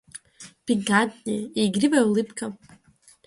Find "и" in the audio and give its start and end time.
1.49-1.67